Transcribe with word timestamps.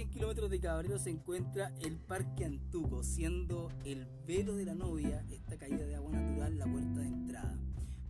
100 0.00 0.10
kilómetros 0.12 0.48
de 0.48 0.60
Cabrero 0.60 0.98
se 0.98 1.10
encuentra 1.10 1.74
el 1.82 1.98
Parque 1.98 2.46
Antuco, 2.46 3.02
siendo 3.02 3.68
el 3.84 4.06
velo 4.26 4.56
de 4.56 4.64
la 4.64 4.74
novia 4.74 5.22
esta 5.30 5.58
caída 5.58 5.84
de 5.84 5.94
agua 5.94 6.10
natural 6.10 6.58
la 6.58 6.64
puerta 6.64 7.00
de 7.00 7.06
entrada. 7.06 7.58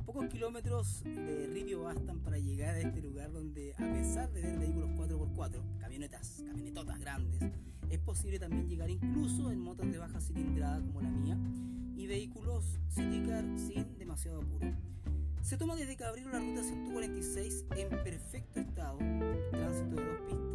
Pocos 0.06 0.28
kilómetros 0.28 1.02
de 1.02 1.48
ripio 1.48 1.82
bastan 1.82 2.20
para 2.20 2.38
llegar 2.38 2.76
a 2.76 2.80
este 2.80 3.02
lugar 3.02 3.32
donde, 3.32 3.74
a 3.74 3.92
pesar 3.92 4.30
de 4.30 4.40
ver 4.40 4.60
vehículos 4.60 4.88
4x4, 4.90 5.78
camionetas, 5.80 6.44
camionetotas 6.46 7.00
grandes, 7.00 7.40
es 7.90 7.98
posible 7.98 8.38
también 8.38 8.68
llegar 8.68 8.88
incluso 8.88 9.50
en 9.50 9.58
motos 9.58 9.90
de 9.90 9.98
baja 9.98 10.20
cilindrada 10.20 10.80
como 10.80 11.00
la 11.00 11.10
mía 11.10 11.36
y 11.96 12.06
vehículos 12.06 12.78
city 12.88 13.26
car 13.26 13.44
sin 13.58 13.98
demasiado 13.98 14.42
apuro. 14.42 14.76
Se 15.42 15.56
toma 15.56 15.74
desde 15.74 15.96
Cabrero 15.96 16.30
la 16.30 16.38
ruta 16.38 16.62
146 16.62 17.64
en 17.76 17.88
perfecto 18.04 18.60
estado, 18.60 18.98
tránsito 19.50 19.96
de 19.96 20.04
dos 20.04 20.20
pistas 20.28 20.49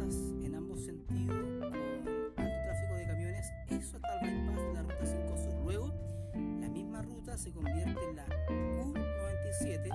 sentidos 0.86 1.36
con 1.58 1.74
alto 1.74 2.62
tráfico 2.64 2.94
de 2.94 3.06
camiones, 3.06 3.52
eso 3.70 3.96
hasta 3.96 4.20
el 4.20 4.36
bypass 4.36 4.66
de 4.66 4.72
la 4.72 4.82
ruta 4.82 5.04
5 5.04 5.36
Sur. 5.36 5.64
Luego, 5.64 5.92
la 6.60 6.68
misma 6.68 7.02
ruta 7.02 7.36
se 7.36 7.50
convierte 7.50 8.04
en 8.08 8.14
la 8.14 8.26
Q97, 8.26 9.90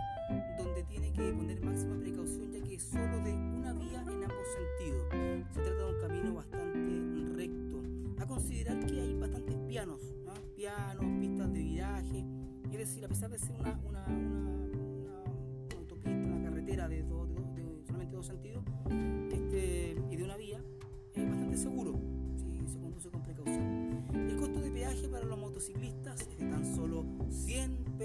donde 0.57 0.83
tiene 0.83 1.13
que 1.13 1.31
poner 1.31 1.63
máxima 1.63 1.97
precaución 1.97 2.51
ya 2.51 2.61
que 2.61 2.75
es 2.75 2.83
solo 2.83 3.23
de 3.23 3.31
una 3.31 3.71
vía 3.71 4.01
en 4.01 4.23
ambos 4.23 4.47
sentidos. 4.53 5.07
Se 5.53 5.61
trata 5.61 5.77
de 5.77 5.93
un 5.93 6.01
camino 6.01 6.33
bastante 6.33 7.37
recto. 7.37 8.21
A 8.21 8.27
considerar 8.27 8.85
que 8.85 8.99
hay 8.99 9.13
bastantes 9.15 9.55
pianos, 9.69 10.01
¿no? 10.25 10.33
pianos, 10.57 11.05
pistas 11.21 11.53
de 11.53 11.59
viraje, 11.59 12.25
es 12.69 12.77
decir, 12.77 13.05
a 13.05 13.07
pesar 13.07 13.29
de 13.29 13.39
ser 13.39 13.55
una, 13.55 13.79
una, 13.85 14.05
una 14.07 14.50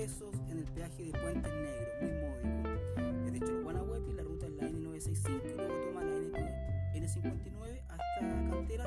pesos 0.07 0.35
en 0.49 0.59
el 0.59 0.65
peaje 0.67 1.05
de 1.07 1.11
Puentes 1.19 1.53
Negros, 1.53 1.89
muy 2.01 2.11
módico. 2.12 3.25
Desde 3.25 3.41
Cholguanahuepi 3.41 4.12
la 4.12 4.23
ruta 4.23 4.47
es 4.47 4.53
la 4.53 4.69
N965 4.69 5.51
y 5.51 5.57
luego 5.57 5.75
toma 5.85 6.05
la 6.05 6.17
N- 6.17 6.95
N59 6.95 7.81
hasta 7.89 8.49
Canteras, 8.49 8.87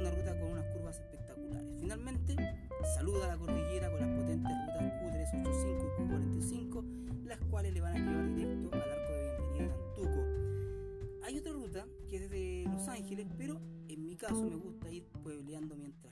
una 0.00 0.10
ruta 0.12 0.38
con 0.40 0.52
unas 0.52 0.64
curvas 0.66 1.00
espectaculares. 1.00 1.66
Finalmente, 1.80 2.36
saluda 2.94 3.24
a 3.24 3.28
la 3.34 3.38
cordillera 3.38 3.90
con 3.90 4.00
las 4.00 4.08
potentes 4.10 4.52
rutas 4.52 5.02
Q385 5.02 5.82
y 5.82 6.00
Q45, 6.00 7.24
las 7.26 7.40
cuales 7.50 7.72
le 7.74 7.80
van 7.80 7.96
a 7.96 7.98
llevar 7.98 8.34
directo 8.36 8.70
al 8.72 8.82
arco 8.82 9.12
de 9.12 9.30
bienvenida 9.40 9.66
de 9.66 9.82
Antuco. 9.82 11.26
Hay 11.26 11.38
otra 11.38 11.52
ruta 11.54 11.86
que 12.08 12.16
es 12.16 12.22
desde 12.30 12.64
Los 12.70 12.86
Ángeles, 12.86 13.26
pero 13.36 13.60
en 13.88 14.06
mi 14.06 14.14
caso 14.14 14.44
me 14.48 14.54
gusta 14.54 14.88
ir 14.92 15.06
puebleando 15.24 15.74
mientras 15.76 16.11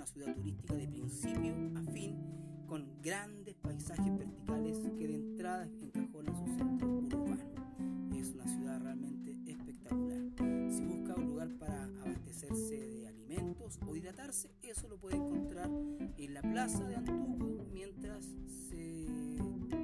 una 0.00 0.06
ciudad 0.06 0.34
turística 0.34 0.72
de 0.72 0.88
principio 0.88 1.54
a 1.76 1.92
fin, 1.92 2.16
con 2.66 2.88
grandes 3.02 3.54
paisajes 3.56 4.16
verticales 4.16 4.78
que 4.96 5.06
de 5.06 5.14
entrada 5.14 5.68
encajonan 5.78 6.34
su 6.34 6.46
centro 6.56 6.88
urbano. 6.88 8.16
Es 8.16 8.32
una 8.32 8.46
ciudad 8.46 8.80
realmente 8.80 9.36
espectacular. 9.44 10.22
Si 10.70 10.86
busca 10.86 11.14
un 11.16 11.26
lugar 11.26 11.50
para 11.58 11.84
abastecerse 11.84 12.76
de 12.78 13.08
alimentos 13.08 13.78
o 13.86 13.94
hidratarse, 13.94 14.56
eso 14.62 14.88
lo 14.88 14.96
puede 14.96 15.16
encontrar 15.16 15.68
en 16.16 16.32
la 16.32 16.40
plaza 16.40 16.82
de 16.88 16.96
Antuco 16.96 17.66
mientras 17.70 18.24
se 18.70 19.06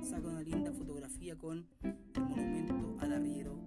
saca 0.02 0.28
una 0.28 0.40
linda 0.40 0.72
fotografía 0.72 1.36
con 1.36 1.66
el 1.82 2.22
monumento 2.22 2.96
al 3.00 3.12
arriero 3.12 3.65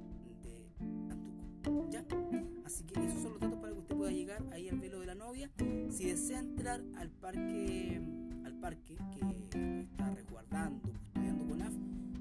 entrar 6.39 6.81
al 6.97 7.09
parque, 7.09 8.01
al 8.45 8.53
parque 8.59 8.97
que 9.13 9.81
está 9.81 10.09
resguardando, 10.13 10.89
custodiando 10.91 11.45
CONAF, 11.47 11.73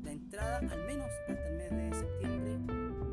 la 0.02 0.12
entrada, 0.12 0.58
al 0.58 0.86
menos 0.86 1.06
hasta 1.28 1.48
el 1.48 1.56
mes 1.56 1.70
de 1.70 1.98
septiembre, 1.98 2.58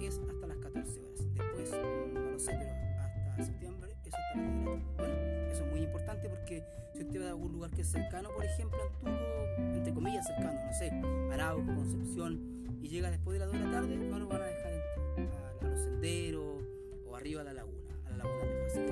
es 0.08 0.20
hasta 0.20 0.48
las 0.48 0.58
14 0.58 1.00
horas. 1.00 1.34
Después, 1.34 1.72
no 2.14 2.32
lo 2.32 2.40
sé, 2.40 2.52
pero 2.58 2.72
hasta 3.02 3.44
septiembre 3.44 3.92
es 4.06 4.14
hasta 4.14 4.20
las 4.20 4.36
10 4.36 4.46
de 4.46 4.66
la 4.66 4.66
tarde. 4.66 4.84
Bueno, 4.98 5.14
eso 5.52 5.66
es 5.66 5.72
muy 5.72 5.82
importante 5.82 6.30
porque 6.30 6.64
si 6.94 7.04
usted 7.04 7.22
va 7.22 7.26
a 7.26 7.30
algún 7.30 7.52
lugar 7.54 7.72
que 7.72 7.82
es 7.82 7.88
cercano, 7.88 8.30
por 8.30 8.46
ejemplo, 8.46 8.80
Antuco, 9.04 9.74
entre 9.76 9.94
comillas 9.94 10.28
cercano, 10.28 10.60
no 10.66 10.74
sé, 10.74 10.92
Arauco, 11.32 11.66
Concepción, 11.76 12.40
y 12.82 12.88
llega 12.88 13.10
después 13.10 13.34
de 13.34 13.40
las 13.40 13.52
2 13.52 13.60
de 13.60 13.66
la 13.66 13.72
tarde, 13.72 13.98
no 13.98 14.20
lo 14.20 14.28
van 14.28 14.42
a 14.42 14.46
dejar 14.46 14.74
entrar 15.18 15.44
a, 15.44 15.66
los 15.66 15.80
senderos 15.80 16.64
o 17.08 17.16
arriba 17.16 17.42
a 17.42 17.46
la 17.46 17.54
laguna, 17.54 17.96
a 18.06 18.10
la 18.12 18.18
laguna 18.18 18.40
Tejo. 18.40 18.66
Así 18.68 18.85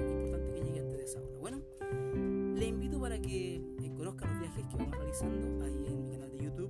vamos 4.77 4.95
realizando 4.97 5.65
ahí 5.65 5.85
en 5.87 6.03
mi 6.03 6.09
canal 6.11 6.31
de 6.31 6.43
YouTube, 6.43 6.69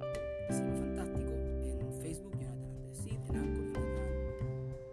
llama 0.49 0.75
Fantástico, 0.75 1.31
en 1.63 2.01
Facebook, 2.01 2.33
Jonathan 2.39 2.69
Andrés 2.73 2.97
Cid, 3.03 3.19
en 3.29 3.35
Anchor, 3.35 3.65
Jonathan, 3.73 4.07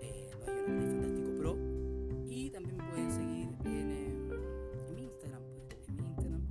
eh, 0.03 0.31
no, 0.33 0.47
Jonathan 0.47 0.91
Fantástico 0.91 1.31
Pro, 1.39 1.57
y 2.29 2.51
también 2.51 2.77
me 2.77 2.85
pueden 2.85 3.11
seguir 3.13 3.49
en, 3.65 3.91
eh, 3.91 4.07
en 4.89 4.95
mi 4.95 5.03
Instagram, 5.05 5.43
pues, 5.69 5.89
en 5.89 5.97
mi 5.97 6.03
Instagram 6.09 6.43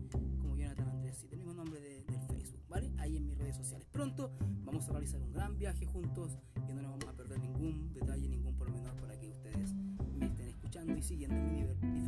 como 0.42 0.56
Jonathan 0.58 0.90
Andrés 0.90 1.18
Cid, 1.18 1.32
el 1.34 1.38
mismo 1.40 1.54
nombre 1.54 1.80
de- 1.82 2.04
del 2.04 2.22
Facebook, 2.28 2.62
¿vale? 2.70 2.92
Ahí 2.98 3.18
en 3.18 3.26
mis 3.26 3.38
redes 3.38 3.56
sociales. 3.58 3.88
Pronto 3.92 4.32
vamos 4.64 4.88
a 4.88 4.92
realizar 4.92 5.22
un 5.22 5.32
gran 5.34 5.58
viaje 5.58 5.86
juntos 5.86 6.38
y 6.70 6.74
no 6.74 6.82
nos 6.82 6.92
vamos 6.92 7.08
a 7.08 7.14
perder 7.14 7.40
ningún 7.40 7.94
detalle, 7.94 8.28
ningún 8.28 8.56
pormenor 8.56 8.96
para 8.96 9.18
que 9.20 9.30
ustedes 9.30 9.74
me 10.18 10.26
estén 10.28 10.48
escuchando 10.50 10.96
y 10.98 11.02
siguiendo 11.02 11.36
en 11.38 11.94
mis 11.94 12.08